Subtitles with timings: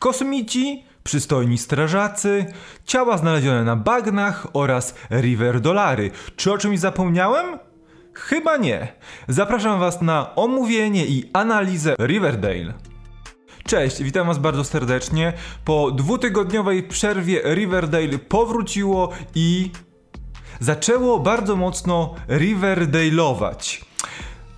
[0.00, 2.46] Kosmici, przystojni strażacy,
[2.84, 6.10] ciała znalezione na bagnach oraz river dolary.
[6.36, 7.58] Czy o czymś zapomniałem?
[8.14, 8.92] Chyba nie.
[9.28, 12.74] Zapraszam Was na omówienie i analizę Riverdale.
[13.64, 15.32] Cześć, witam Was bardzo serdecznie.
[15.64, 19.70] Po dwutygodniowej przerwie Riverdale powróciło i
[20.60, 23.89] zaczęło bardzo mocno Riverdale'ować.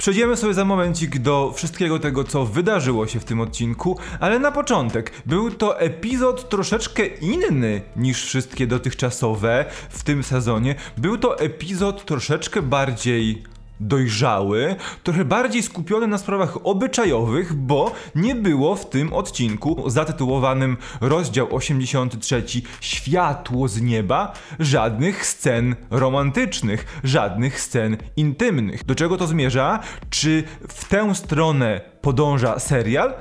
[0.03, 4.53] Przejdziemy sobie za momencik do wszystkiego tego, co wydarzyło się w tym odcinku, ale na
[4.53, 10.75] początek był to epizod troszeczkę inny niż wszystkie dotychczasowe w tym sezonie.
[10.97, 13.43] Był to epizod troszeczkę bardziej
[13.89, 21.57] dojrzały, trochę bardziej skupiony na sprawach obyczajowych, bo nie było w tym odcinku zatytułowanym rozdział
[21.57, 22.43] 83
[22.81, 28.85] Światło z nieba żadnych scen romantycznych, żadnych scen intymnych.
[28.85, 29.81] Do czego to zmierza?
[30.11, 33.15] Czy w tę stronę podąża serial?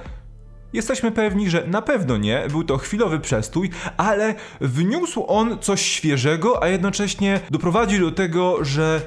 [0.73, 6.63] Jesteśmy pewni, że na pewno nie, był to chwilowy przestój, ale wniósł on coś świeżego,
[6.63, 9.01] a jednocześnie doprowadził do tego, że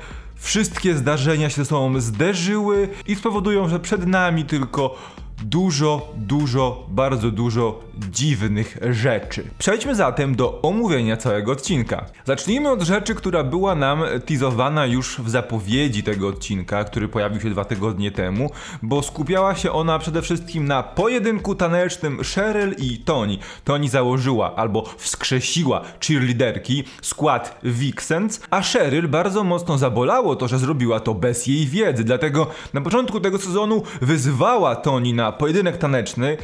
[0.44, 4.96] Wszystkie zdarzenia się ze sobą zderzyły i spowodują, że przed nami tylko
[5.42, 9.44] dużo, dużo, bardzo dużo dziwnych rzeczy.
[9.58, 12.04] Przejdźmy zatem do omówienia całego odcinka.
[12.24, 17.50] Zacznijmy od rzeczy, która była nam teasowana już w zapowiedzi tego odcinka, który pojawił się
[17.50, 18.50] dwa tygodnie temu,
[18.82, 23.38] bo skupiała się ona przede wszystkim na pojedynku tanecznym Cheryl i Toni.
[23.64, 31.00] Toni założyła albo wskrzesiła cheerleaderki skład Vixens, a Cheryl bardzo mocno zabolało to, że zrobiła
[31.00, 36.36] to bez jej wiedzy, dlatego na początku tego sezonu wyzwała Toni na pojedynek taneczny,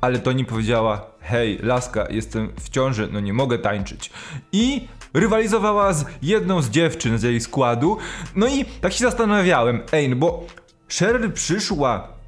[0.00, 4.10] ale Toni powiedziała: Hej, laska, jestem w ciąży, no nie mogę tańczyć.
[4.52, 7.98] I rywalizowała z jedną z dziewczyn z jej składu.
[8.36, 10.46] No i tak się zastanawiałem, ej, no bo
[10.98, 12.18] Cheryl przyszła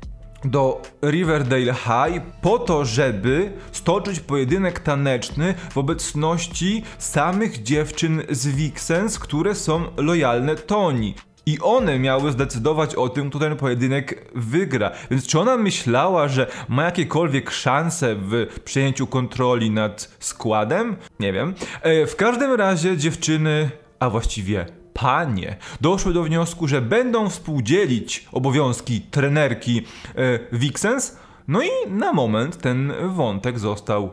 [0.45, 9.19] do Riverdale High po to, żeby stoczyć pojedynek taneczny w obecności samych dziewczyn z Vixens,
[9.19, 11.15] które są lojalne Toni.
[11.47, 14.91] I one miały zdecydować o tym, kto ten pojedynek wygra.
[15.11, 20.97] Więc czy ona myślała, że ma jakiekolwiek szanse w przejęciu kontroli nad składem?
[21.21, 21.55] Nie wiem.
[21.83, 29.01] E, w każdym razie dziewczyny, a właściwie panie, doszły do wniosku, że będą współdzielić obowiązki
[29.01, 29.83] trenerki
[30.17, 31.17] e, Vixens.
[31.49, 34.11] No i na moment ten wątek został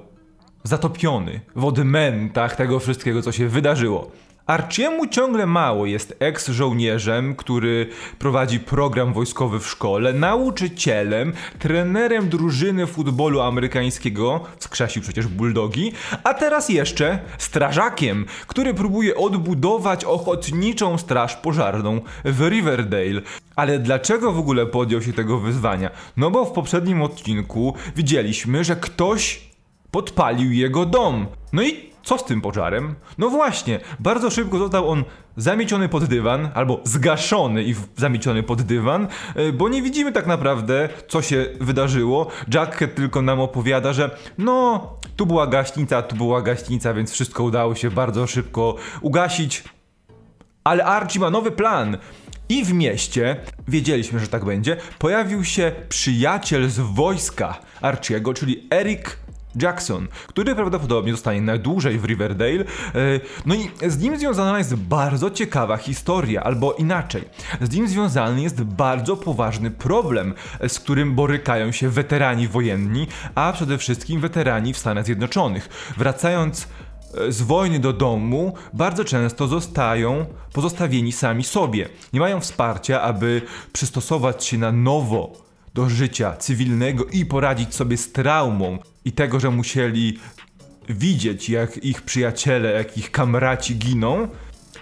[0.63, 4.11] zatopiony w odmętach tego wszystkiego, co się wydarzyło.
[4.47, 13.41] Archiemu ciągle mało jest eks-żołnierzem, który prowadzi program wojskowy w szkole, nauczycielem, trenerem drużyny futbolu
[13.41, 15.91] amerykańskiego, skrzesił przecież bulldogi,
[16.23, 23.21] a teraz jeszcze strażakiem, który próbuje odbudować ochotniczą straż pożarną w Riverdale.
[23.55, 25.89] Ale dlaczego w ogóle podjął się tego wyzwania?
[26.17, 29.46] No bo w poprzednim odcinku widzieliśmy, że ktoś
[29.91, 31.27] podpalił jego dom.
[31.53, 32.95] No i co z tym pożarem?
[33.17, 35.03] No właśnie, bardzo szybko został on
[35.37, 40.89] zamieciony pod dywan, albo zgaszony i zamieciony pod dywan, e, bo nie widzimy tak naprawdę,
[41.07, 42.27] co się wydarzyło.
[42.53, 47.75] Jacket tylko nam opowiada, że no, tu była gaśnica, tu była gaśnica, więc wszystko udało
[47.75, 49.63] się bardzo szybko ugasić.
[50.63, 51.97] Ale Archie ma nowy plan.
[52.49, 53.35] I w mieście,
[53.67, 59.17] wiedzieliśmy, że tak będzie, pojawił się przyjaciel z wojska Archiego, czyli Eric
[59.55, 62.59] Jackson, który prawdopodobnie zostanie najdłużej w Riverdale.
[62.59, 62.65] E,
[63.45, 67.23] no i z nim związana jest bardzo ciekawa historia, albo inaczej.
[67.61, 70.33] Z nim związany jest bardzo poważny problem,
[70.67, 75.93] z którym borykają się weterani wojenni, a przede wszystkim weterani w Stanach Zjednoczonych.
[75.97, 76.67] Wracając
[77.27, 81.89] e, z wojny do domu bardzo często zostają pozostawieni sami sobie.
[82.13, 83.41] Nie mają wsparcia, aby
[83.73, 85.46] przystosować się na nowo
[85.77, 90.19] do życia cywilnego i poradzić sobie z traumą i tego, że musieli
[90.89, 94.27] widzieć, jak ich przyjaciele, jak ich kamraci giną.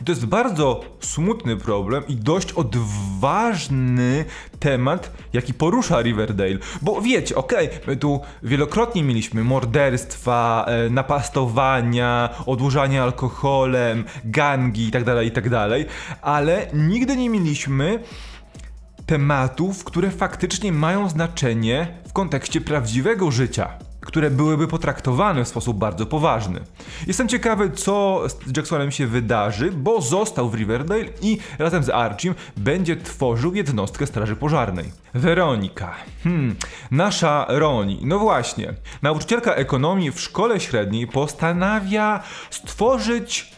[0.05, 4.25] To jest bardzo smutny problem i dość odważny
[4.59, 6.57] temat, jaki porusza Riverdale.
[6.81, 15.15] Bo wiecie, okej, okay, my tu wielokrotnie mieliśmy morderstwa, e, napastowania, odłużanie alkoholem, gangi itd.,
[15.15, 17.99] tak itd., tak ale nigdy nie mieliśmy
[19.05, 23.69] tematów, które faktycznie mają znaczenie w kontekście prawdziwego życia
[24.05, 26.61] które byłyby potraktowane w sposób bardzo poważny.
[27.07, 32.35] Jestem ciekawy, co z Jacksonem się wydarzy, bo został w Riverdale i razem z Archiem
[32.57, 34.91] będzie tworzył jednostkę Straży Pożarnej.
[35.13, 35.95] Weronika.
[36.23, 36.55] Hmm,
[36.91, 37.99] nasza Roni.
[38.03, 38.73] No właśnie.
[39.01, 43.51] Nauczycielka ekonomii w szkole średniej postanawia stworzyć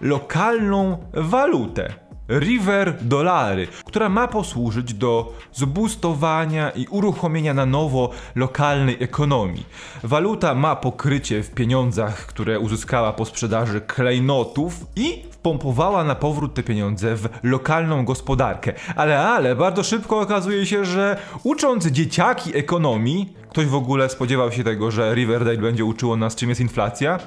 [0.00, 1.94] lokalną walutę
[2.28, 9.66] River Dolary, która ma posłużyć do zbustowania i uruchomienia na nowo lokalnej ekonomii.
[10.02, 16.62] Waluta ma pokrycie w pieniądzach, które uzyskała po sprzedaży klejnotów i wpompowała na powrót te
[16.62, 18.72] pieniądze w lokalną gospodarkę.
[18.96, 24.64] Ale, ale, bardzo szybko okazuje się, że ucząc dzieciaki ekonomii, ktoś w ogóle spodziewał się
[24.64, 27.18] tego, że Riverdale będzie uczyło nas czym jest inflacja,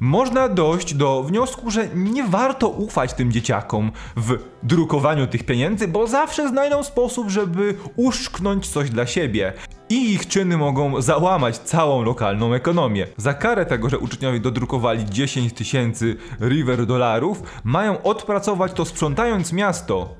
[0.00, 6.06] można dojść do wniosku, że nie warto ufać tym dzieciakom w drukowaniu tych pieniędzy, bo
[6.06, 9.52] zawsze znajdą sposób, żeby uszczknąć coś dla siebie.
[9.88, 13.06] I ich czyny mogą załamać całą lokalną ekonomię.
[13.16, 20.14] Za karę tego, że uczniowie dodrukowali 10 tysięcy river dolarów, mają odpracować to sprzątając miasto.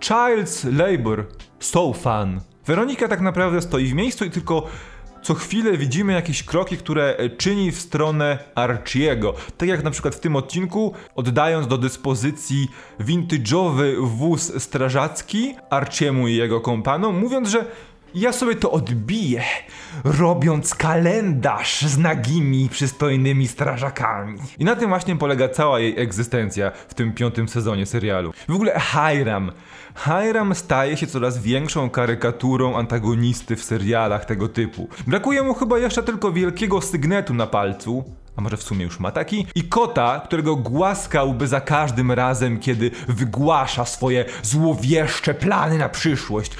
[0.00, 1.26] Child's labor,
[1.60, 2.40] so fun.
[2.66, 4.66] Weronika tak naprawdę stoi w miejscu i tylko
[5.26, 9.34] co chwilę widzimy jakieś kroki, które e, czyni w stronę Archiego.
[9.56, 12.68] Tak jak na przykład w tym odcinku, oddając do dyspozycji
[13.00, 17.64] vintage'owy wóz strażacki Archiemu i jego kompanom, mówiąc, że
[18.16, 19.42] ja sobie to odbiję,
[20.04, 24.38] robiąc kalendarz z nagimi, przystojnymi strażakami.
[24.58, 28.32] I na tym właśnie polega cała jej egzystencja w tym piątym sezonie serialu.
[28.48, 29.52] W ogóle Hiram.
[29.96, 34.88] Hiram staje się coraz większą karykaturą antagonisty w serialach tego typu.
[35.06, 38.04] Brakuje mu chyba jeszcze tylko wielkiego sygnetu na palcu,
[38.36, 42.90] a może w sumie już ma taki, i kota, którego głaskałby za każdym razem, kiedy
[43.08, 46.52] wygłasza swoje złowieszcze plany na przyszłość.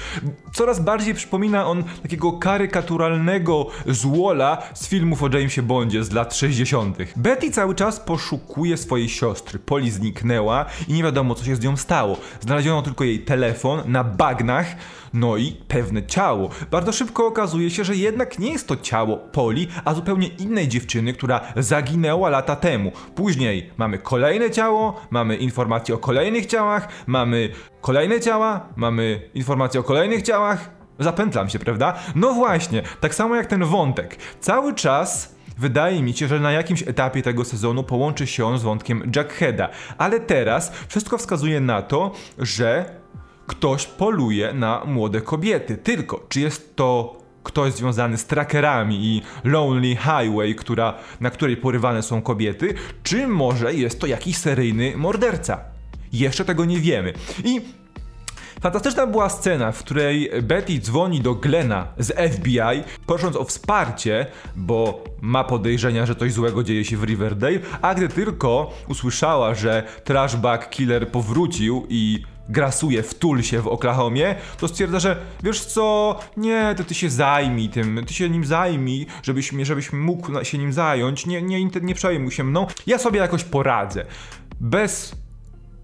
[0.53, 6.97] Coraz bardziej przypomina on takiego karykaturalnego złola z filmów o Jamesie Bondzie z lat 60.
[7.15, 9.59] Betty cały czas poszukuje swojej siostry.
[9.59, 12.17] Poli zniknęła i nie wiadomo co się z nią stało.
[12.41, 14.67] Znaleziono tylko jej telefon na bagnach,
[15.13, 16.49] no i pewne ciało.
[16.71, 21.13] Bardzo szybko okazuje się, że jednak nie jest to ciało Poli, a zupełnie innej dziewczyny,
[21.13, 22.91] która zaginęła lata temu.
[23.15, 27.49] Później mamy kolejne ciało, mamy informacje o kolejnych ciałach, mamy
[27.81, 30.69] kolejne ciała, mamy informacje o kolejnych ciałach.
[30.99, 31.93] Zapętlam się, prawda?
[32.15, 34.17] No właśnie, tak samo jak ten wątek.
[34.39, 38.63] Cały czas wydaje mi się, że na jakimś etapie tego sezonu połączy się on z
[38.63, 42.85] wątkiem Jackheada, ale teraz wszystko wskazuje na to, że
[43.47, 45.77] ktoś poluje na młode kobiety.
[45.77, 52.03] Tylko, czy jest to ktoś związany z trackerami i Lonely Highway, która, na której porywane
[52.03, 52.73] są kobiety,
[53.03, 55.59] czy może jest to jakiś seryjny morderca?
[56.13, 57.13] Jeszcze tego nie wiemy.
[57.43, 57.61] I
[58.61, 65.03] Fantastyczna była scena, w której Betty dzwoni do Glena z FBI, prosząc o wsparcie, bo
[65.21, 70.69] ma podejrzenia, że coś złego dzieje się w Riverdale, a gdy tylko usłyszała, że Trashback
[70.69, 76.83] Killer powrócił i grasuje w Tulsie w Oklahomie, to stwierdza, że wiesz co, nie, to
[76.83, 81.41] ty się zajmij tym, ty się nim zajmij, żebyś, żebyś mógł się nim zająć, nie,
[81.41, 84.05] nie, nie przejmuj się mną, ja sobie jakoś poradzę.
[84.59, 85.15] Bez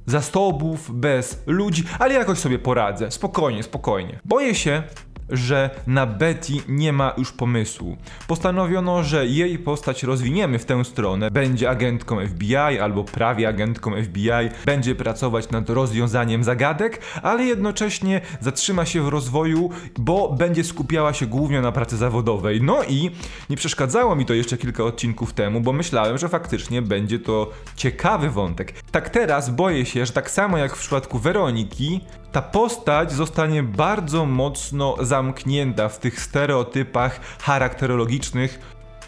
[0.06, 3.12] zasobów, bez ludzi, ale jakoś sobie poradzę.
[3.12, 4.20] Spokojnie, spokojnie.
[4.26, 4.84] Boję się,
[5.30, 7.98] że na Betty nie ma już pomysłu.
[8.28, 11.32] Postanowiono, że jej postać rozwiniemy w tę stronę.
[11.32, 18.86] Będzie agentką FBI albo prawie agentką FBI, będzie pracować nad rozwiązaniem zagadek, ale jednocześnie zatrzyma
[18.86, 22.62] się w rozwoju, bo będzie skupiała się głównie na pracy zawodowej.
[22.62, 23.12] No i
[23.50, 28.30] nie przeszkadzało mi to jeszcze kilka odcinków temu, bo myślałem, że faktycznie będzie to ciekawy
[28.30, 28.74] wątek.
[28.92, 32.02] Tak teraz boję się, że tak samo jak w przypadku Weroniki,
[32.34, 38.60] ta postać zostanie bardzo mocno zamknięta w tych stereotypach charakterologicznych,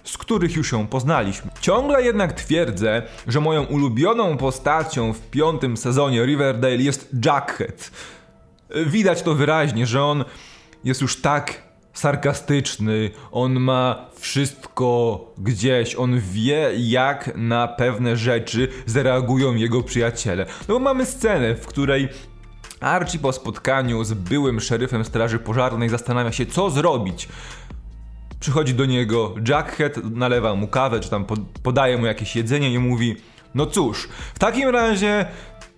[0.04, 1.52] z których już ją poznaliśmy.
[1.62, 7.92] Ciągle jednak twierdzę, że moją ulubioną postacią w piątym sezonie Riverdale jest Jackhead.
[8.86, 10.26] Widać to wyraźnie, że on
[10.84, 19.56] jest już tak sarkastyczny, on ma wszystko gdzieś, on wie jak na pewne rzeczy zareagują
[19.56, 20.46] jego przyjaciele.
[20.68, 22.10] No bo mamy scenę, w której
[22.86, 27.28] Archie po spotkaniu z byłym szeryfem Straży Pożarnej zastanawia się, co zrobić.
[28.40, 31.26] Przychodzi do niego Jackhead, nalewa mu kawę, czy tam
[31.64, 33.16] podaje mu jakieś jedzenie i mówi:
[33.56, 35.26] No cóż, w takim razie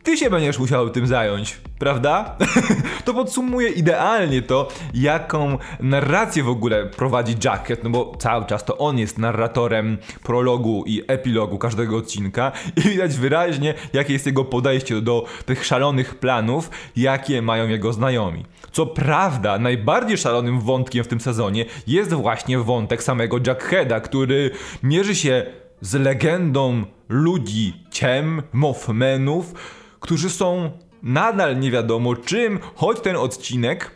[0.04, 2.38] ty się będziesz musiał tym zająć, prawda?
[3.06, 8.78] to podsumuje idealnie to, jaką narrację w ogóle prowadzi Jacket, no bo cały czas to
[8.78, 15.02] on jest narratorem prologu i epilogu każdego odcinka i widać wyraźnie, jakie jest jego podejście
[15.02, 18.46] do tych szalonych planów, jakie mają jego znajomi.
[18.72, 24.52] Co prawda, najbardziej szalonym wątkiem w tym sezonie jest właśnie wątek samego Jackheada, który
[24.84, 25.46] mierzy się
[25.82, 29.54] z legendą ludzi ciem, Mothmenów,
[30.00, 30.72] którzy są
[31.04, 33.92] nadal nie wiadomo czym, choć ten odcinek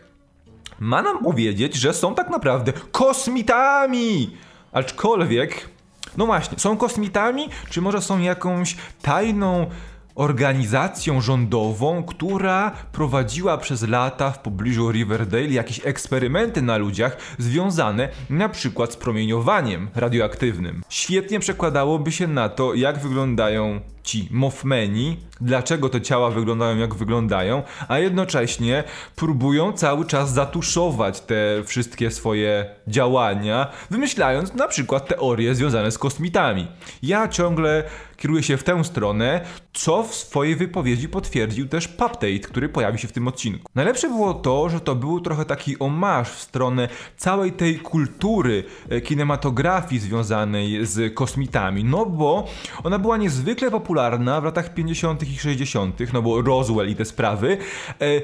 [0.80, 4.38] ma nam powiedzieć, że są tak naprawdę kosmitami.
[4.72, 5.70] Aczkolwiek,
[6.18, 9.68] no właśnie, są kosmitami, czy może są jakąś tajną
[10.16, 18.50] organizacją rządową, która prowadziła przez lata w pobliżu Riverdale jakieś eksperymenty na ludziach związane na
[18.50, 20.84] przykład z promieniowaniem radioaktywnym.
[20.90, 27.64] Świetnie przekładałoby się na to, jak wyglądają ci Mothmeni, dlaczego te ciała wyglądają jak wyglądają,
[27.88, 28.84] a jednocześnie
[29.16, 36.68] próbują cały czas zatuszować te wszystkie swoje działania, wymyślając na przykład teorie związane z kosmitami.
[37.04, 37.84] Ja ciągle
[38.18, 39.42] kieruję się w tę stronę,
[39.74, 43.72] co w swojej wypowiedzi potwierdził też Pupdate, który pojawi się w tym odcinku.
[43.76, 49.02] Najlepsze było to, że to był trochę taki omarz w stronę całej tej kultury e,
[49.02, 52.48] kinematografii związanej z kosmitami, no bo
[52.84, 55.24] ona była niezwykle popularna w latach 50.
[55.24, 57.58] i 60., no bo Roswell i te sprawy,
[58.02, 58.22] e,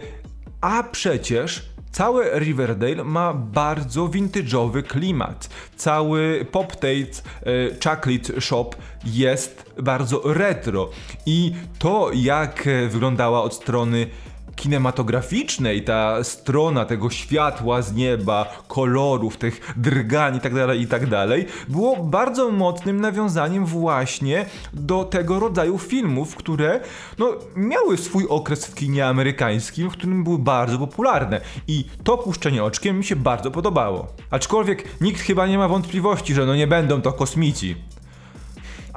[0.61, 5.49] a przecież Całe Riverdale ma bardzo vintage'owy klimat.
[5.75, 8.69] Cały Pop Tate e, Chocolate Shop
[9.05, 10.89] jest bardzo retro
[11.25, 14.07] i to jak e, wyglądała od strony
[14.57, 21.03] kinematograficznej, ta strona tego światła z nieba, kolorów, tych drgań i tak dalej, i tak
[21.67, 26.79] było bardzo mocnym nawiązaniem właśnie do tego rodzaju filmów, które
[27.17, 31.41] no, miały swój okres w kinie amerykańskim, w którym były bardzo popularne.
[31.67, 34.07] I to puszczenie oczkiem mi się bardzo podobało.
[34.31, 37.75] Aczkolwiek nikt chyba nie ma wątpliwości, że no nie będą to kosmici.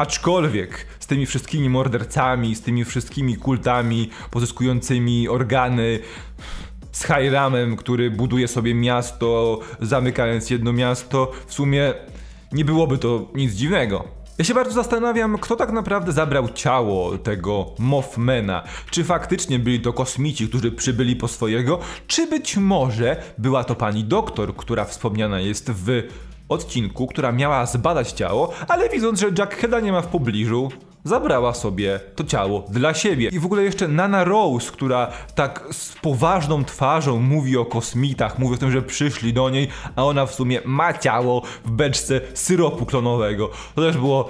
[0.01, 5.99] Aczkolwiek z tymi wszystkimi mordercami, z tymi wszystkimi kultami pozyskującymi organy,
[6.93, 11.95] z Hiramem, który buduje sobie miasto, zamykając jedno miasto, w sumie
[12.53, 14.05] nie byłoby to nic dziwnego.
[14.39, 18.63] Ja się bardzo zastanawiam, kto tak naprawdę zabrał ciało tego Mothmana.
[18.91, 24.05] Czy faktycznie byli to kosmici, którzy przybyli po swojego, czy być może była to pani
[24.05, 26.03] doktor, która wspomniana jest w
[26.51, 30.71] odcinku, która miała zbadać ciało, ale widząc, że Jackheada nie ma w pobliżu,
[31.05, 33.29] zabrała sobie to ciało dla siebie.
[33.33, 38.55] I w ogóle jeszcze Nana Rose, która tak z poważną twarzą mówi o kosmitach, mówi
[38.55, 42.87] o tym, że przyszli do niej, a ona w sumie ma ciało w beczce syropu
[42.87, 43.51] klonowego.
[43.75, 44.29] To też było,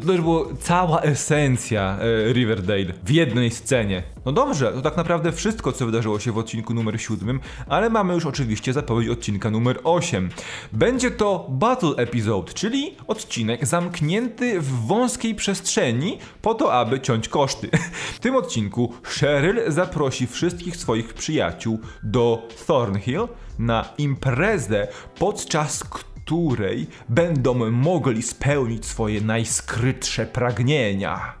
[0.00, 4.02] to też było cała esencja e, Riverdale w jednej scenie.
[4.24, 8.14] No dobrze, to tak naprawdę wszystko, co wydarzyło się w odcinku numer 7, ale mamy
[8.14, 10.28] już oczywiście zapowiedź odcinka numer 8.
[10.72, 15.97] Będzie to Battle Episode, czyli odcinek zamknięty w wąskiej przestrzeni
[16.42, 17.70] po to, aby ciąć koszty.
[18.14, 23.28] W tym odcinku Cheryl zaprosi wszystkich swoich przyjaciół do Thornhill
[23.58, 24.88] na imprezę,
[25.18, 31.37] podczas której będą mogli spełnić swoje najskrytsze pragnienia.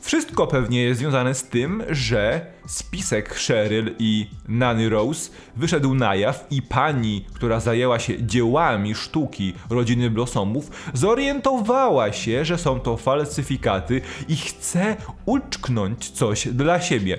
[0.00, 6.46] Wszystko pewnie jest związane z tym, że spisek Cheryl i Nanny Rose wyszedł na jaw
[6.50, 14.00] i pani, która zajęła się dziełami sztuki rodziny Blossomów, zorientowała się, że są to falsyfikaty
[14.28, 17.18] i chce uczknąć coś dla siebie.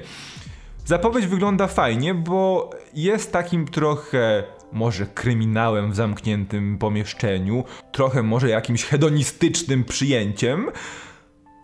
[0.85, 8.83] Zapowiedź wygląda fajnie, bo jest takim trochę może kryminałem w zamkniętym pomieszczeniu, trochę może jakimś
[8.83, 10.71] hedonistycznym przyjęciem.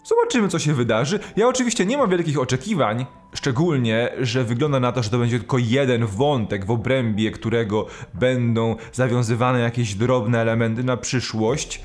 [0.07, 1.19] Zobaczymy, co się wydarzy.
[1.35, 5.57] Ja oczywiście nie mam wielkich oczekiwań, szczególnie, że wygląda na to, że to będzie tylko
[5.57, 11.81] jeden wątek, w obrębie którego będą zawiązywane jakieś drobne elementy na przyszłość.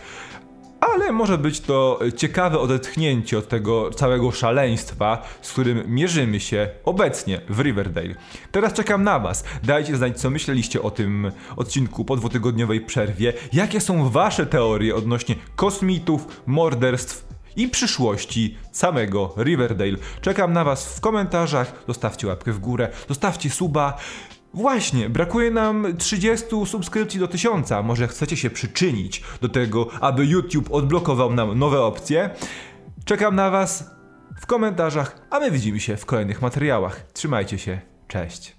[0.81, 7.41] Ale może być to ciekawe odetchnięcie od tego całego szaleństwa, z którym mierzymy się obecnie
[7.49, 8.15] w Riverdale.
[8.53, 9.45] Teraz czekam na Was.
[9.63, 13.33] Dajcie znać, co myśleliście o tym odcinku po dwutygodniowej przerwie.
[13.53, 19.97] Jakie są Wasze teorie odnośnie kosmitów, morderstw i przyszłości samego Riverdale.
[20.21, 23.99] Czekam na Was w komentarzach, zostawcie łapkę w górę, zostawcie suba.
[24.55, 27.71] Właśnie, brakuje nam 30 subskrypcji do 1000.
[27.85, 32.31] Może chcecie się przyczynić do tego, aby YouTube odblokował nam nowe opcje?
[33.05, 33.91] Czekam na Was
[34.41, 37.01] w komentarzach, a my widzimy się w kolejnych materiałach.
[37.13, 38.57] Trzymajcie się, cześć.